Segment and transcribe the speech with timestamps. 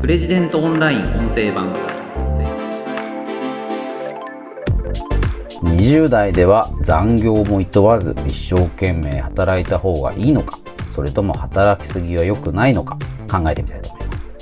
[0.00, 1.74] プレジデントオンライン音声版。
[5.62, 12.96] 20代では残業も厭わず一生懸命働いた方がいいのかそれとも働きすぎは良くないのか
[13.30, 14.38] 考えてみたいと思います。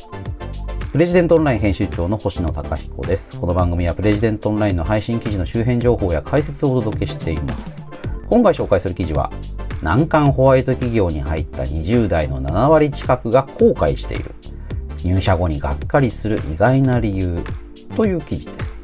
[0.92, 3.40] プレジデントオンライン編集長の星野貴彦です。
[3.40, 7.84] この番組はプレジデントオンラインの配信記事の周辺情報や解説をお届けしています。
[8.30, 9.32] 今回紹介する記事は
[9.82, 14.37] 難関ホワイト企業に入った20代の7割近くが後悔している。
[15.04, 17.40] 入社後にがっかりする意外な理由
[17.96, 18.78] という記事です。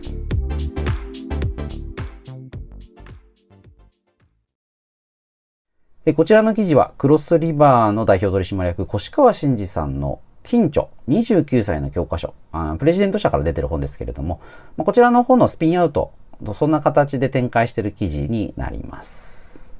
[6.14, 12.34] こちらの記事はクロスリバーの代表取締役越川真二さんの近著29歳の教科書。
[12.78, 14.40] プレジデント社から出てる本ですけれども
[14.76, 16.12] こちらの本のスピンアウト
[16.52, 19.72] そんな形で展開している記事になります、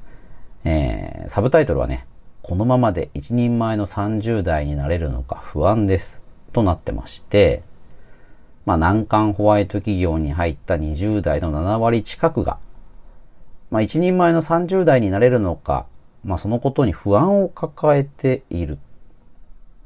[0.64, 2.06] えー、サブタイトルはね
[2.42, 6.23] このままで一人前の30代になれるのか不安です。
[6.54, 7.62] となってまして、
[8.64, 12.58] まあ難関ホワイト企業に入った20代の7割近くが、
[13.70, 15.84] まあ一人前の30代になれるのか、
[16.24, 18.78] まあそのことに不安を抱えている。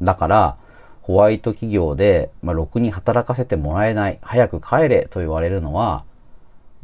[0.01, 0.57] だから、
[1.03, 6.05] ホワイト企業で、まあ、ろくに働かせてもらえない、早く帰れと言われるのは、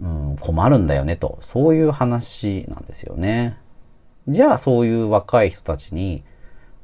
[0.00, 3.58] うん、困るんだよねと、そういう話なんですよね。
[4.26, 6.24] じゃあそういう若い人たちに、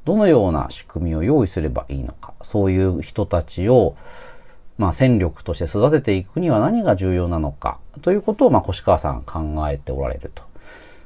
[0.05, 3.95] どのような仕組みを用意すればいいのか、そういう人たちを、
[4.77, 10.43] まあ、戦力として育てていくには何が重要なのか、ということを、まあ、越川さん考えておられると。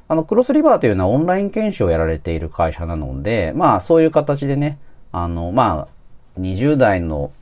[0.08, 4.78] あの、クロスリバーというのはオンライン研修をやられている会社なので、まあ、そういう形でね、
[5.12, 5.88] あの、ま
[6.36, 7.32] あ、20代の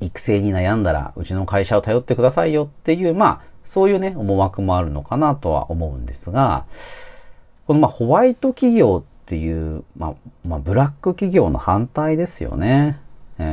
[0.00, 6.64] 育成に悩んだら、うちの会社を頼ってくださいよっていう、まあ、そういうね、思惑もあるのかなとは思うんですが、
[7.66, 10.14] このまあホワイト企業っていう、まあ、
[10.46, 13.00] まあ、ブラック企業の反対ですよね。
[13.38, 13.44] え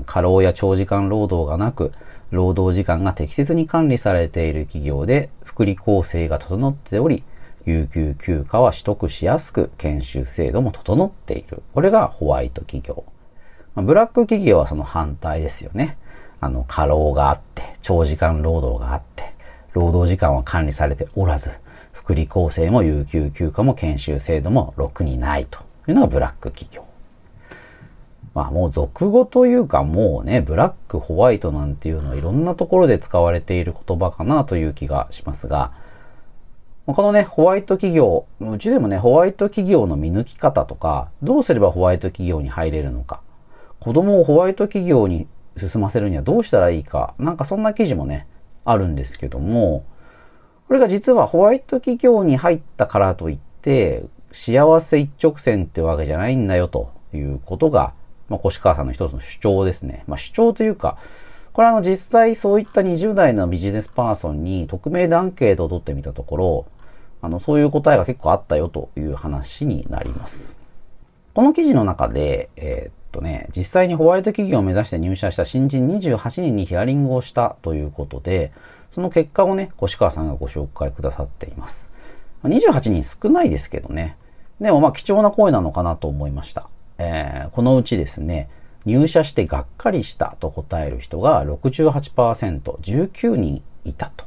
[0.00, 1.92] ー、過労や長時間労働がなく、
[2.32, 7.22] 労働時間が適切に管理されている企業で、福利厚生が整っており、
[7.66, 11.62] 有給休暇は取得しやすく、研修制度も整っている。
[11.72, 13.04] これがホワイト企業。
[13.76, 15.98] まあ、ブラック企業はその反対ですよね。
[16.40, 19.34] あの、過労があって、長時間労働があって、
[19.72, 21.50] 労働時間は管理されておらず、
[22.02, 26.84] 福利厚生も有給休暇も研修制度もろくにないというのがブラック企業。
[28.34, 35.72] まあもう俗語というかもうね、ブラック、ホワイトなんていうのはいろんなところで使われている言葉かなという気がしますが、
[36.86, 43.20] このね、ホワイト企業、うちでもね、ホワイト企業の見抜き方とか、どうすればホワイト企業に入れるのか、
[43.78, 48.26] 子供をホワイト企業に進ませるにはどうしたらいいか、なんかそんな記事もね、
[48.64, 49.84] あるんですけども、
[50.68, 57.92] これが実はホワイト企業に入ったからといって、幸せ一直線ってわけじゃないんだよということが、
[58.28, 60.04] まあ、越川さんの一つの主張ですね。
[60.06, 60.96] まあ、主張というか、
[61.52, 66.66] これはあの実際そういった20代のビジネスパーソンに匿名でアンケートを取ってみたところ、
[67.20, 70.58] あの、そういう答えが結構あったよという話になります。
[71.34, 78.50] この記事の中で、えー、っとね、実際にホワイト企業を目指して入社した新人28人にヒアリングをしたということで、
[78.92, 81.88] その結果をね、越川さんがご紹介くださっています。
[82.44, 84.16] 28人少ないですけどね。
[84.60, 86.68] でもまあ貴重な声なのかなと思いました。
[86.98, 88.48] えー、このうちですね、
[88.84, 94.26] 入社してがっかりしたと答える人が68%、19人いたと。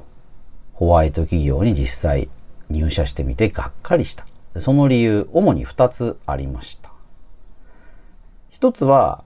[0.73, 2.29] ホワイト企業に実際
[2.69, 4.25] 入社してみてがっかりした。
[4.59, 6.91] その理由、主に2つありました。
[8.59, 9.23] 1つは、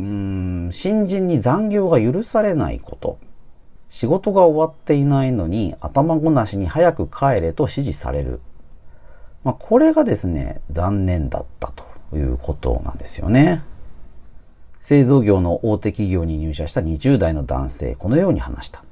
[0.00, 3.18] うん、新人に残業が許されないこと。
[3.90, 8.40] 仕事が終わっていないのに頭ごなしに早く帰れと指示される。
[9.42, 13.64] まあ、これがですね、残念だったということなんですよね。
[14.80, 18.84] 製造業の大手企業に入社した20代の男性、このように話した。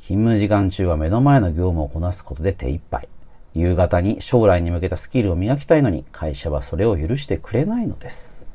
[0.00, 3.08] 勤務時間中は目の前の業務をこなすことで手一杯。
[3.54, 8.46] 夕方に将来に向けたスキルを磨きたいのに会社はそれを許してくれないのです。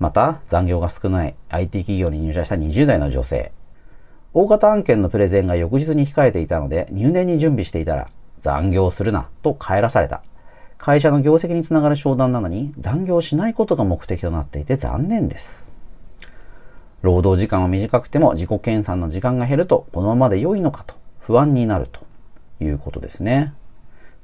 [0.00, 3.52] また、残業が少ない IT 企業に入社した20代の女性。
[4.34, 8.08] 大型案件のプレゼンが翌日に控えていたので入念に準備していたら
[8.40, 10.22] 残業するなと帰らされた。
[10.76, 15.72] 会社の業績につながる商談なのに残業しないことが目的となっていて残念です。
[17.00, 22.00] 労働時間は短くても自己研鑽の時間が減るとこのままで良いのかと不安になると
[22.60, 23.54] いうことですね。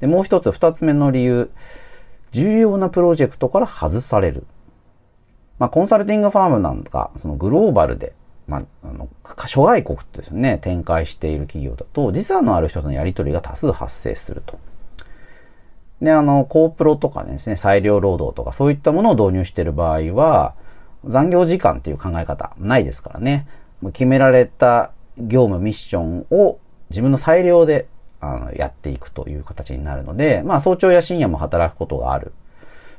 [0.01, 1.51] で、もう一つ二つ目の理由。
[2.33, 4.47] 重要なプロジェクトから外される。
[5.59, 8.15] まあ、コンサルティングファームなんか、そのグローバルで
[8.51, 9.09] まあ、あの、
[9.47, 14.59] 諸外国ですね、展開している企業だと、時差のある人とのやり取りが多数発生すると。
[16.03, 20.55] で、あの、コープロとかですね、裁量労働とかそういったものを導入している場合は、
[21.05, 23.47] 残業時間っていう考え方ないですからね。
[23.93, 26.59] 決められた業務ミッションを
[26.91, 27.87] 自分の裁量で
[28.21, 32.33] あのやっていくという形になるので、まあ早朝や深夜も働くことがある。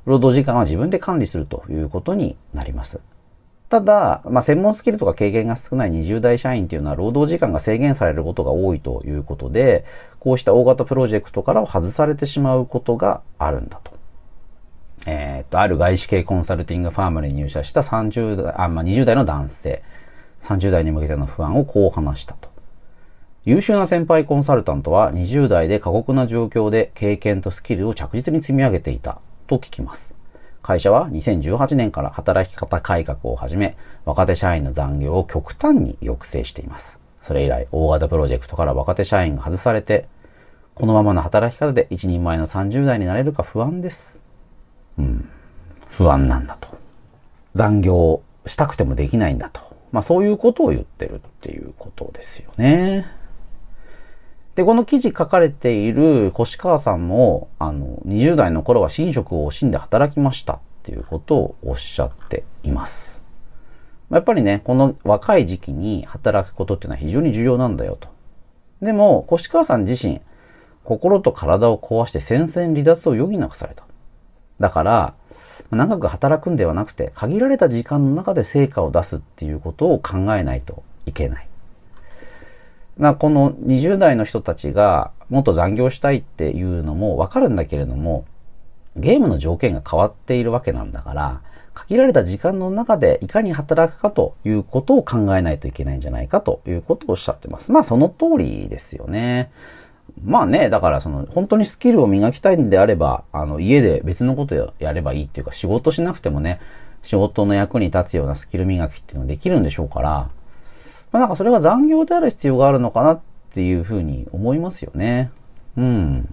[0.06, 3.00] 労働時間は自分で管理するということになります。
[3.72, 9.86] ただ、まあ、専門スキルとか経験が少ない20代社員っていうのは労働時間が制限されることが多いということで、
[10.20, 13.94] こうした大型プロジェクトから外されてしまうことがあるんだと。
[15.06, 19.84] えー、っと、ある外資系コンサルティングファームに入社した30代、あ、まあ、20代の男性、
[20.42, 22.50] 30代に向けての不安をこう話したと。
[23.46, 30.14] 優秀な先輩コンサルタントは20代で過酷な状況で経験とスキルを着実に積み上げていたと聞きます。
[30.62, 33.75] 会社は2018年から働き方改革を始め、
[34.06, 37.00] 若手社員の残業を極端に抑制しています。
[37.22, 40.08] それ以来、大型プロジェクトから若手社員が外されて、
[40.75, 44.19] このままの働き方で一人前の30代になれるか不安です。
[44.98, 45.30] うん。
[45.90, 46.69] 不安なんだと。
[47.54, 49.62] 残業したくてもできないんだと。
[49.92, 53.06] まあそういうことを言ってるっていうことですよね。
[54.56, 63.24] で、この記事書かれている越川さんも、あの、20代の頃は寝食を惜しんで働きましたっていうことをおっしゃっています。
[64.09, 68.09] やっぱりね、この若い時期に働くことっていうのは非常に重要なんだよと。
[68.81, 70.21] でも、越川さん自身、
[70.83, 73.86] 心と体を壊して戦線離脱を余儀なくされた。
[74.59, 75.13] だから、
[75.71, 81.48] 長く働くんではなくて、限られた時間の中で成果を出すっていうことを考えないといけない。
[83.01, 88.25] なこの20代の人たちがもっと残業したいっていうのもわかるんだけれども、
[88.95, 91.42] ゲームの条件が変わっているわけなんだから、
[91.74, 97.71] 限られた時間の中でいかに働くかということを考えないといけないんじゃないかということをおっしゃってます。
[97.71, 99.51] まあその通りですよね。
[100.24, 106.59] まあね、だからその本当にスキルを磨きたいんであれば、あの家で別のことやればいいっていうか仕事しなくてもね、
[107.01, 110.30] 仕事の役に立つようなスキル磨きっていうのができるんでしょうから、
[111.12, 113.22] まあなんかそれが残業である必要があるのかなっ
[113.54, 115.31] ていうふうに思いますよね。
[115.78, 116.30] うん。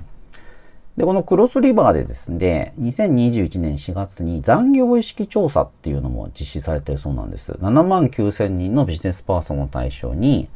[0.97, 7.53] で、このクロスリバーでですね、2021年4月に残業意識調査っていうのも実施されているそうなんです。
[7.53, 10.49] 7万9000人のビジネスパーソンを対象に、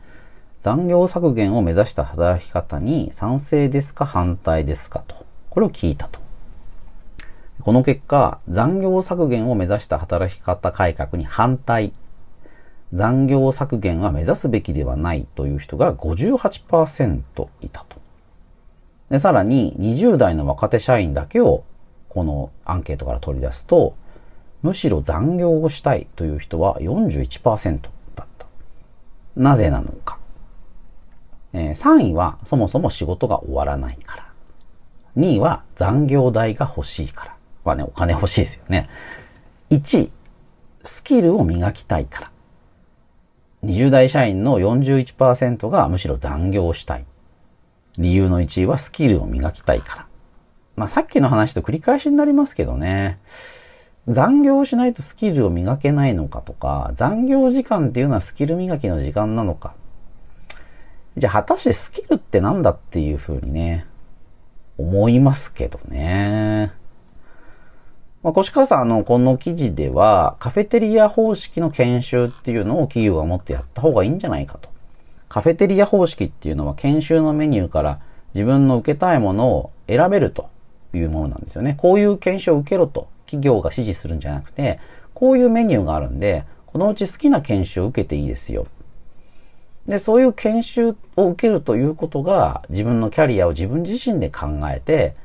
[0.61, 5.15] 残業削減を目指した働き方に賛成ですか反対ですかと。
[5.49, 6.21] これを聞いたと。
[7.61, 11.93] この結果、残業削減を目指した働き方改革に反対
[12.93, 17.97] 残業削減は目指すべきではないという人が58%いたと。
[19.11, 21.65] でさらに20代の若手社員だけを
[22.09, 23.95] このアンケートから取り出すと、
[24.63, 27.81] むしろ残業をしたいという人は41%
[28.15, 28.47] だった。
[29.37, 30.19] なぜなのか。
[31.55, 34.27] えー、3位はそもそも仕事が終わらないから。
[35.17, 37.37] 2位は残業代が欲しいから。
[37.65, 38.89] まあね、お金欲しいですよね。
[39.71, 40.13] 1位、
[40.85, 42.32] スキルを磨きたいから。
[43.65, 47.05] 20代社員の41%がむしろ残業したい。
[47.97, 50.07] 理由の1位はスキルを磨きたいから。
[50.75, 53.19] まあさっきの話と繰り返しになりますけどね。
[54.09, 59.75] 残業しないとスキルを磨けないのかとか、残業時間っていうのはスキル磨きの時間なのか。
[61.17, 63.87] じゃあ果たしてスキルって何だっていうふうにね、
[64.77, 66.73] 思いますけどね。
[68.23, 74.71] まあ、越川さん、あの、この記事では、カフェテリア方式の研修っていうのを企業がもっとやった方がいいんじゃないかと。
[75.29, 78.01] カフェテリア方式っていうのは研修のメニューから
[78.35, 80.51] 自分の受けたいものを選べると
[80.93, 81.75] いうものなんですよね。
[81.79, 84.79] こういう研修を受けろと企業が指示するんじゃなくて、
[85.15, 88.67] こういうメニューがあるんで、このうち好きな研修を受けていいですよ。
[89.89, 95.17] で、そういう研修を受けるということが自分のキャリアを自分自身で考えて、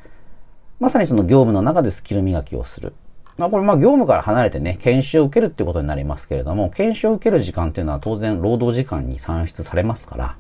[0.80, 2.94] まさにその業務の中でスキル磨きをする。
[3.38, 10.38] まあこれまあ業務から離れてね、研修を受けるっていうことになりますけれども、研修を受ける時間っていうのは当然労働時間に算出されますから、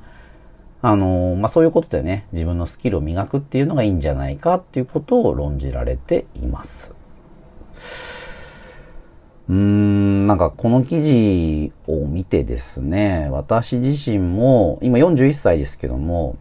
[0.81, 6.93] あのまあそういうことでね、自分のスキルを磨くっていうのがいいんじゃないかっていうことを論じられています。
[9.49, 16.35] うーん、なんかこの記事を見てですね、私自身も、今41歳ですけども、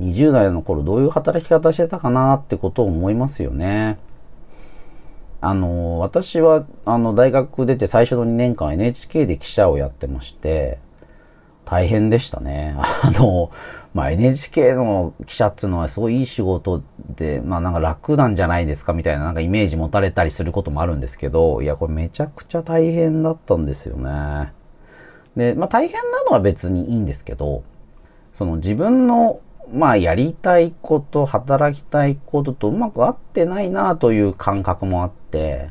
[0.00, 3.98] 20代の頃どういう働き方してたかなってことを思いますよね。
[5.40, 10.78] あの、私は、あの、大学出て最初の2年間 NHK で記者をやってまして、
[11.64, 12.74] 大変でしたね。
[12.78, 13.50] あの、
[13.94, 16.82] まあ、NHK の記者っていうのはすごいいい仕事
[17.16, 24.52] で、まあなんか楽なんじゃないですかみたいななんかイメージ持たれたりすることもあるんですけど、いや、これめちゃくちゃ大変だったんですよね。
[25.36, 27.62] で、まあ大変なのは別にいいんですけど、
[28.32, 29.40] その自分の
[29.72, 35.70] まあやりたいこと、働きたいこととうまく合ってないなという感覚もあって、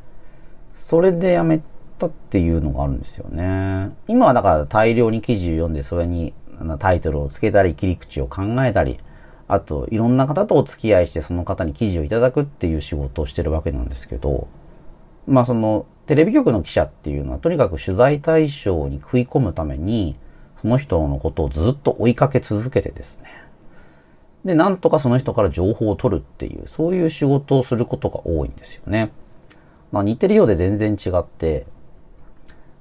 [0.75, 1.61] それでやめ
[1.97, 3.91] たっていうのがあるんですよね。
[4.07, 6.33] 今はだから大量に記事を読んでそれに
[6.79, 8.99] タイトルをつけたり切り口を考えたり、
[9.47, 14.47] あといろんな方とお付き合いしてその方に記事をいただくっていう仕事をしてるわけなんですけど、
[15.25, 20.15] まあそのテレビ局の記者っていうのはとにかく取材対象に食い込むために
[20.61, 23.46] その人のことをずっと追いかけ続けてですね。
[24.45, 29.11] で、なんとかその人から情報を取るっていう、そういう仕事をすることが多いんですよね。
[29.91, 31.65] まあ似てるようで全然違って、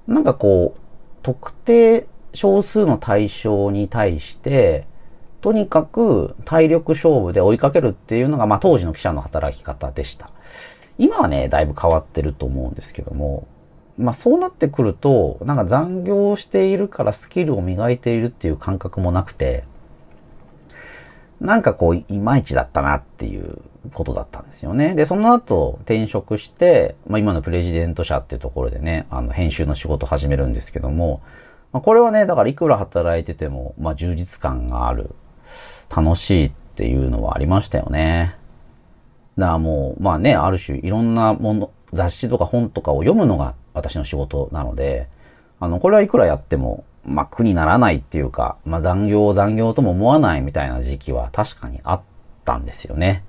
[0.07, 0.81] なんかこう、
[1.23, 4.87] 特定少数の対象に対して、
[5.41, 10.31] とにかく体力勝負で追いかけるっていうのが、まあ当時の記者の働き方でした。
[10.99, 13.47] 今はね、だいぶ変わってると思うんですけども、
[13.99, 19.65] まあそうなってくると、なんか残業しているからスキルを磨いているっていう感覚もなくて、
[21.40, 23.59] なんかこう、いまいちだったなっていう
[23.93, 24.95] ことだったんですよね。
[24.95, 31.23] で、その後転職して、まあ今のプレジデント社っていうところでね、あの編集の仕事始めるんですけども、
[31.73, 35.11] まあ、これはね、だからいくら働いてても、まあ充実感がある、
[35.95, 38.37] 楽しいっていうのはありましたよね。
[39.37, 45.09] だからもう、まあね、ある種いろんなもの、雑誌とか本とかを読むのが私の仕事なので、
[45.61, 52.01] あの、これはいくらやっても、まあ苦にならないっていうか、まあ残業残業とも思わないみたいな時期は確かにあっ
[52.45, 53.25] たんですよね。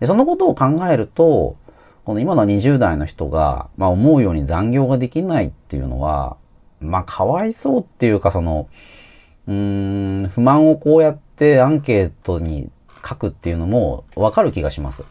[0.00, 1.56] で、そのことを考えると、
[2.04, 6.36] この今の20代の人が、まあ思うように残業ができないっていうのは、
[6.80, 8.68] まあかわいそうっていうかその、
[9.46, 12.70] うーん、不満をこうやってアンケートに
[13.06, 15.04] 書くっていうのもわかる気がします。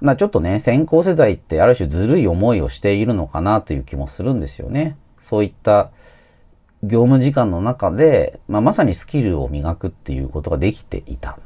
[0.00, 4.96] まちょっとね、先行世代ってある種ずるい思いをしているのかなという気もするんですよね。
[5.20, 5.90] そういった
[6.86, 11.38] 業務時間の中で、まあ、まさにスキルを磨くっていうことができていた。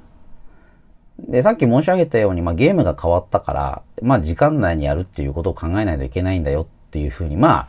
[1.19, 7.69] で、さっき申し上げたように、まあ、ゲームが変わったから、まあ、時間内にやるっていうことを考えないといけないんだよっていうふうに、まあ、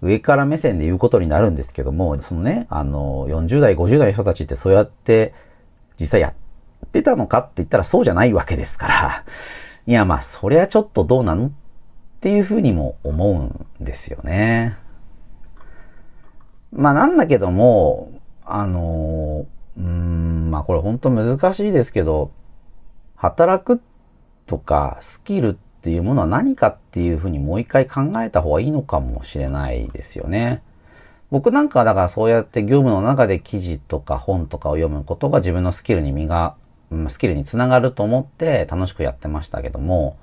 [0.00, 5.34] 上から目線で言うことになるんですけども、そのね、あの、40代、50代の人たちってそうやって
[5.98, 9.24] 実際やってたのかって言ったらそうじゃないわけですから、
[9.86, 11.50] いや、まあ、そりゃちょっとどうなのっ
[12.20, 13.34] ていうふうにも思う
[13.82, 14.76] んですよね。
[16.74, 22.30] まあ、なんだけども、あの、うん、まあ、これ本当難しいですけど、
[23.16, 23.80] 働く
[24.46, 30.62] とかスキルっていうものは何かっていうふうにもう一回考えた方がいいのかもしれないですよね。
[31.30, 36.54] 僕なんかはだからそうやって業務の中で記事とか本とかを読むことが自分のスキルに身が
[37.08, 40.16] スキルにつながると思って楽しくやってましたけども、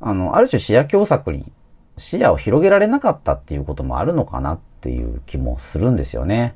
[0.00, 1.50] あの、ある種視野狭窄に
[1.96, 6.54] 視野を広げられなかったっていうこともあるのかなってていう気もするんですよね。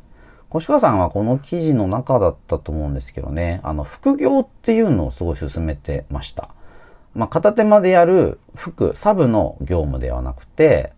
[0.55, 6.51] 越川さんはこの記事の中だったと思うんですけどね、あの、副業っていうのをすごい進めてました。
[7.13, 10.93] まあ、片手間でやる副、サブの業務ではなくて、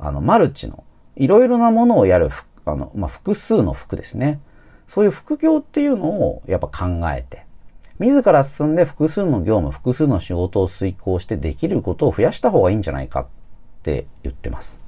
[0.00, 0.82] あの、マルチの、
[1.14, 2.30] いろいろなものをやる、
[2.64, 4.40] あの、まあ、複数の服ですね。
[4.88, 7.46] そういう副業っていうのをやっぱ考えて、
[8.00, 13.26] 自ら進んで複数の業務、複数の仕事を遂行してできることを増やした方がいいんじゃないかっ
[13.84, 14.85] て言ってます。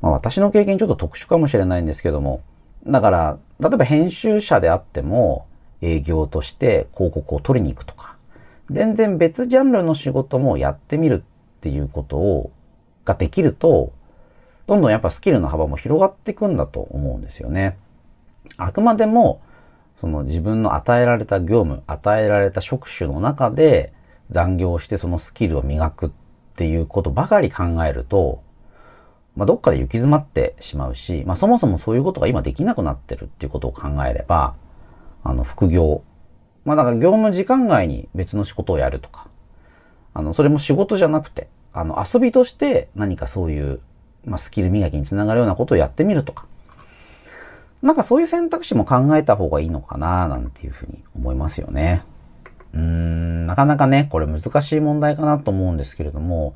[0.00, 2.42] まあ、私の経験ちょっと特殊かもしれないんですけども、
[2.86, 5.46] だから、例えば編集者であっても、
[5.82, 8.16] 営業として広告を取りに行くとか、
[8.70, 12.50] 全然別ジャンルの仕事もやってみるっていうことを、
[13.04, 13.92] ができると、
[14.66, 17.76] どんどんやっぱスキルの幅も広がっていくんだと思うんですよね。
[18.56, 19.40] あくまでも、
[20.00, 23.92] その自分の与えられた業務、与えられた職種の中で
[24.30, 26.10] 残業してそのスキルを磨くっ
[26.56, 28.42] ていうことばかり考えると、
[29.36, 34.54] まあ、どっかで行き詰まってしまうし、まあ、そもそもそういうことが今できなくなってるっていうことを考えれば、
[35.22, 36.02] あの、副業。
[36.64, 39.28] まあ、だから業務時間外に別の仕事をやるとか、
[40.14, 43.80] あの、それも仕事じゃなくて、あの、遊びとして何かそういう、
[44.24, 46.46] まあ、スキル磨きにつながるようなことをやってみるとか、
[47.82, 52.02] なんかそういう選択肢も考えた方がいいのかななんていうふうに思いますよね。
[52.72, 56.54] うーん、なかなかね、これ難しい問題かなと思うんですけれども、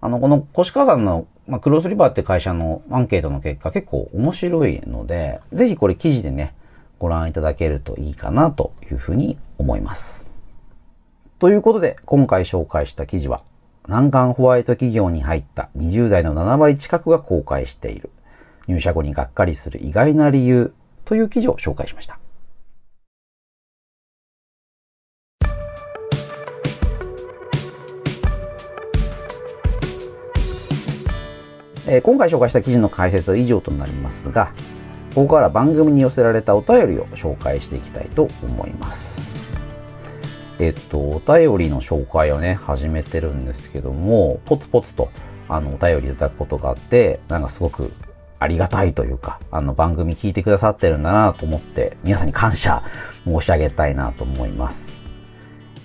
[0.00, 6.54] あの、この越川さんの、まあ、クロスリバーって会社のアンケートの結果結構面白いので、ぜひこれ記事でね、
[6.98, 10.28] ご覧いただけるといいかなというふうに思います。
[11.38, 13.42] ということで、今回紹介した記事は、
[13.86, 18.10] 難関ホワイト企業に入った20代の7倍近くが公開している
[18.66, 20.74] 入社後にがっかりする意外な理由
[21.06, 22.18] という記事を紹介しました。
[31.90, 34.52] えー、今回紹介した記事の解説は以上となりますが、
[35.14, 39.34] ここから番組に寄せられたお便りを紹介していきたいと思います。
[40.58, 45.08] えっと、お便りの紹介をね、始めてるんですけども、ポツポツと、
[45.48, 47.90] あの、お便りいただくことがあって、なんかすごく
[48.38, 52.82] ありがたいというか、あの、番組聞いてくださってるんだなと思って、皆さんに感謝
[53.24, 55.04] 申し上げたいなと思います。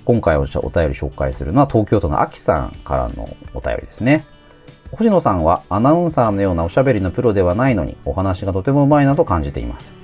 [0.03, 4.25] 今回お便り紹介するのは東京都のあきさんからのお便りですね。
[4.95, 9.95] 星野さんはアナウンサーのようなおしゃべりのプロではないのにお話がとてもうまいなと感じています。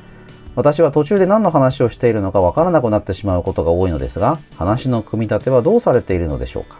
[0.55, 6.79] 私は途中で何の話をしているのかわからなくなってしまうことが多いのですが、話の組み立てはどうされているのでしょうか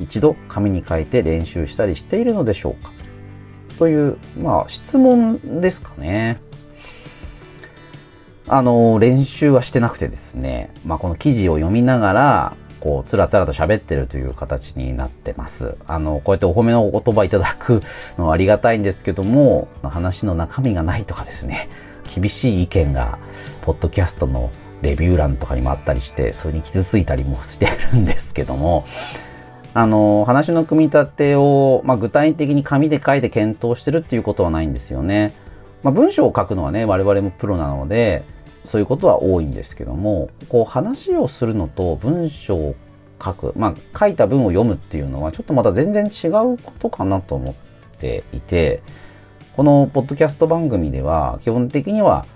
[0.00, 2.92] 一度紙に書いて練習したりしているのでしょうか
[3.78, 6.40] という、まあ、質問ですかね。
[8.48, 15.76] あの、練習はしてなくてですね、まあ、この記事を読みながら、こう、つらつらと喋ってるという形になってます。
[15.86, 17.82] あの、こうやってお褒めのお言葉いただく
[18.18, 21.70] のは ありがたいんですけども、話の中身がないとかですね、
[22.14, 23.18] 厳しい意見が、
[23.62, 24.50] ポッドキャストの
[24.82, 28.84] レビュー欄とかにもあったりして、それに傷ついたりもしてるんですけども、
[29.72, 35.32] あの、話の組み立てを、まあ、具体的に紙で書いて検討してるっていうことはないんですよね。
[35.82, 38.24] まあ、文章を書くのはね、我々もプロなので、
[38.64, 42.74] そういうことは多いんですけどもこう話をするのと文章を
[43.22, 47.54] 書くまあ書いた文を読むっていうのはちょっとまた全然違うことかなと思っ
[47.98, 48.82] ていて
[49.56, 52.26] このポッドキャスト番組では基本的には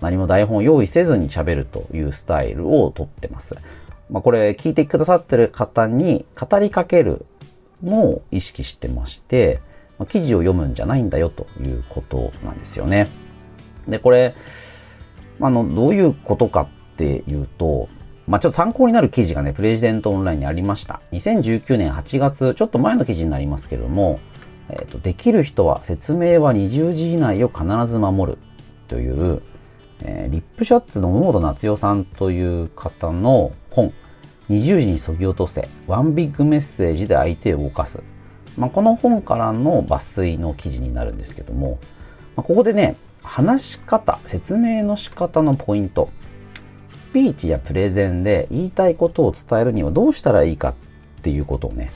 [0.00, 3.56] 何も台本を用意せずに喋るというスタイルをとってます。
[4.10, 7.26] まあ、これ聞いてくださってる方に語りかける
[7.82, 9.60] のを意識してまして、
[9.98, 13.08] まあ、記事を読むんじゃないんだよということなんですよね。
[13.86, 14.34] で、これ、
[15.40, 17.88] あの、どういうことかっていうと、
[18.26, 21.00] まあ、ちょっと参考になる記事がね、プレジデントオンラインにありました。
[21.12, 24.20] 2019年8月、ちょっと前の記事になりますけれども、
[24.68, 28.38] えっ、ー、と、できる人は説明は20時以内を必ず守る
[28.86, 29.42] という、
[30.02, 33.94] えー、リップシャッツの桃本夏代さんという方の本、
[34.50, 38.02] 20時にそぎ落とせ、ワンビッグメッセージで相手を動かす。
[38.58, 41.78] まあ、この本からの抜粋の記事になるんですけども、
[42.36, 42.96] まあ、ここでね、
[43.28, 46.08] 話し方、説明の仕方のポイント、
[46.88, 50.74] スピーチやプレゼンで言いたいことを伝えるにはどうしたらいいかっ
[51.22, 51.92] ていうことをね、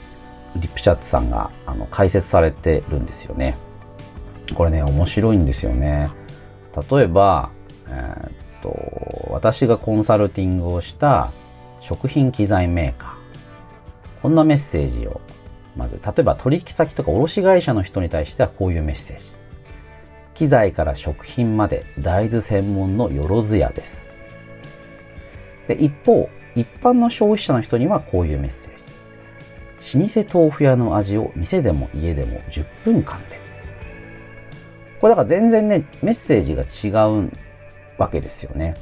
[0.55, 3.57] リップシャツさんがあの解説されてるんですよね。
[4.53, 6.11] これね、面白いんですよね。
[6.91, 7.49] 例えば、
[7.87, 11.31] えー、っと、私がコンサルティングをした
[11.81, 14.21] 食品機材メーカー。
[14.21, 15.19] こんなメッセージを、
[15.75, 19.42] まず、例えば取引先とか卸会社の人に対してはこういうメッセージ。
[20.33, 24.09] 機材から食品まで大豆専門のよろずやです。
[25.67, 28.83] で一方、一般の消費者の人にはこういうメッセージ。
[29.99, 33.39] 老舗豆腐屋の味を店でも家でも10分間で。
[35.01, 37.29] これだから全然ね、メッセージが違う
[37.97, 38.75] わけですよね。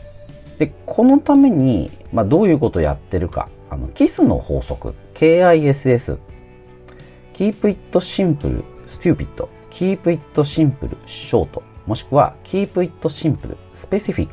[0.60, 3.50] で、このために、まあ、どういうことをやってるか。
[3.72, 4.94] あの、KISS の法則。
[5.16, 6.20] KISS。
[7.34, 9.48] Keep it simple, stupid.
[9.72, 14.30] Keep it simple, short もしくは keep it simple, specific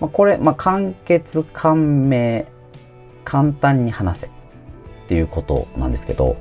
[0.00, 2.44] まあ、これ、まあ、簡潔、簡明、
[3.24, 4.30] 簡単に話せっ
[5.08, 6.36] ていうことなんですけど、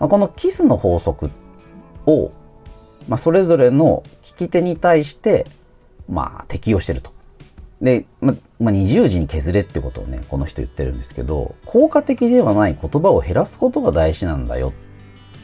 [0.00, 1.30] まあ、このキスの法則
[2.06, 2.32] を、
[3.08, 5.46] まあ、それぞれの聞き手に対して、
[6.08, 7.12] まあ、適用してると。
[7.80, 14.72] で、ままあ、二重時に削れってことをね、この人言ってるんですけど、効果的ではない言葉を減らすことが大事なんだよ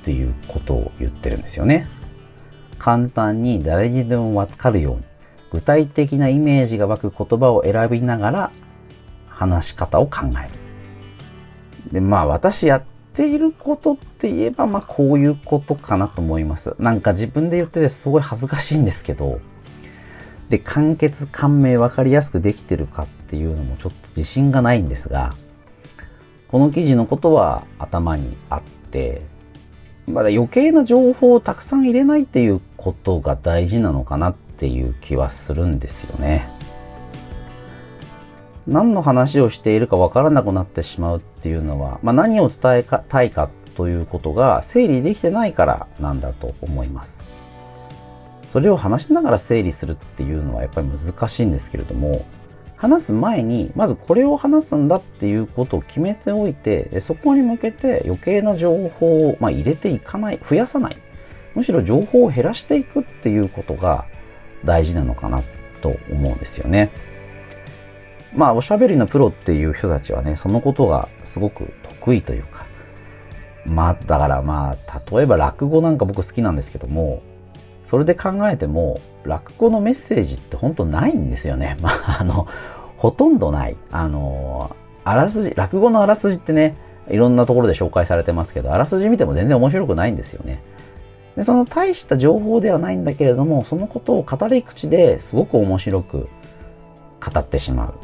[0.08, 1.86] っていうことを言ってるんですよね。
[2.78, 5.02] 簡単に誰にでもわかるように
[5.50, 8.50] 具体的なイメージが湧く言葉を選びながら
[9.28, 11.92] 話し方を考える。
[11.92, 16.74] で、まあ私やっていることって言えばまあこういうことかなと思います。
[16.78, 19.40] なんか自分で言っててすごい恥ずかしいんですけど、
[20.48, 25.34] で、簡潔、簡明、わかりやすくできてるかっていうのもちょっと自信がないんですが、
[26.46, 29.20] この記事のことは頭にあって、
[30.08, 36.48] まだ余計な情報をたくさん入れないっていうことが大事なのかなっていう気はするんですよね。
[38.66, 47.22] 何の話をしているかわからなくなってしまうっていうのは、まあ、何を伝えたいかということが整理できてないからなんだと思います。
[48.46, 52.24] それを話しながら整理するっていうのはやっぱり難しいんですけれども、
[52.78, 60.96] 話す前に、まずこれを話すんだっていうことを決めておいて、そこに向けて余計な情報を、まあ、入れていかない、増やさない。
[61.56, 64.06] むしろ情報を減らしていくっていうことが
[64.64, 65.42] 大事なのかな
[65.80, 66.90] と思うんですよね。
[68.32, 72.64] まあ、おしゃべりのプロっていう人たちはね、そのことがすごく得意というか、
[73.66, 77.22] まあ、だからまあ、例えば落語なんか僕好きなんですけども、
[77.88, 81.74] それで考えても、落語のメッセージって本当ないんですよね。
[81.80, 82.46] まあ、あの、
[82.98, 83.78] ほとんどない。
[83.90, 86.76] あの、あらすじ、落語のあらすじってね、
[87.08, 90.60] いろんなところで紹介されてますけど、あらすじ見ても全然面白くないんですよね。
[91.34, 96.28] で、その大した情報ではないんだけれども、そのことを語り口ですごく面白く
[97.24, 97.94] 語ってしまう。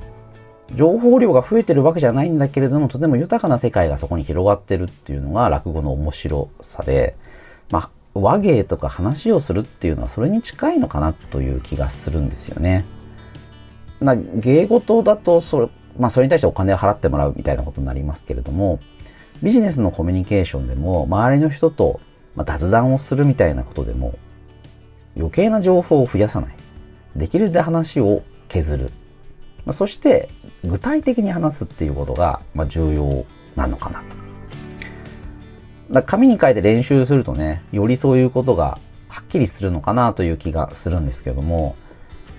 [0.75, 7.17] 情報量が増えてるわけじゃないんだけれども、とても豊かな世界がそこに広がってるっていうのが落語の面白さで、
[7.71, 12.85] まあ、和芸とか話をするっていうのはそれに近いのかなという気がするんですよね。
[14.01, 18.81] な芸事だとそれ、まあ、それに対してお金を払ってもらうみたいなことになりますけれども、
[19.43, 22.01] ビジネスのコミュニケーションでも、周りの人と
[22.45, 24.19] 雑談をするみたいなことでも、
[25.17, 26.55] 余計な情報を増やさない。
[27.17, 28.91] できるだけ話を削る。
[29.71, 30.29] そして、
[30.65, 33.25] 具体的に話すっていうことが、重要
[33.57, 34.24] なのかな。
[35.91, 41.77] だ紙に書いて練習するとね、よりそういうことがはっきりするのかなという気がするんですけども、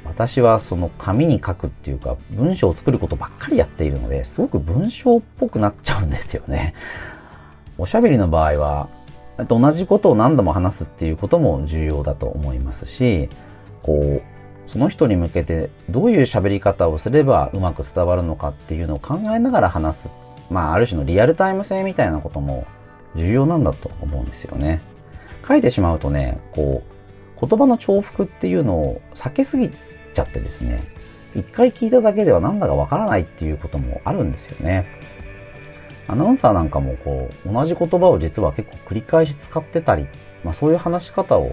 [0.05, 6.75] 私はその紙に書くっていうか文章を作ることばっかりやっているのですごく文章っぽくなっちゃうんですよね。
[7.77, 8.87] おしゃべりの場合は
[9.49, 13.27] 同じことを何度も話すっていうことも重要だと思いますし
[13.83, 20.09] こうその人に向けてどういう喋り方をすればうまく伝わるのかっていうのを考えながら話す
[20.49, 22.65] まあある種のリアルタイム性みたいなことも
[23.15, 24.81] 重要なんだと思うんですよね。
[25.47, 26.83] 書いてしまうとねこ
[27.41, 30.83] う言葉の重複っていうのを避けすぎちゃってですね
[31.35, 34.85] 一回聞いただけではなんだかわからないっていうこともあるんですよね。
[36.07, 40.07] アナウンサーなんかもこう同じ言葉を実は結構繰り返し使ってたり、
[40.43, 41.51] まあ、そういう話し方を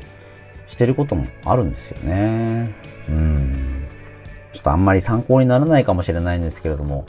[0.69, 2.75] してることもあるんですよね。
[3.09, 3.87] うん。
[4.53, 7.07] ちょっとあんまり参考にならないかもしれないんですけれども、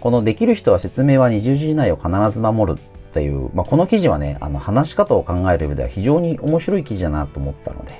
[0.00, 2.80] このできる人は説明は20字以内を必ず守る
[3.16, 7.92] っていう、まあ、この記事はね、あの話し方を考える上では非常に面白い記事だなと思ったので、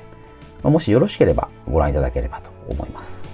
[0.63, 3.27] まあ、もしよろしければご覧いただければと思います。